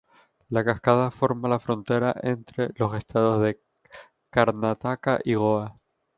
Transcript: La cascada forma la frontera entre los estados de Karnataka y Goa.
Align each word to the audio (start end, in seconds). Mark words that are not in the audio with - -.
La 0.57 0.61
cascada 0.67 1.03
forma 1.11 1.47
la 1.47 1.59
frontera 1.59 2.15
entre 2.23 2.71
los 2.77 2.95
estados 2.95 3.39
de 3.43 3.61
Karnataka 4.31 5.19
y 5.23 5.35
Goa. 5.35 5.79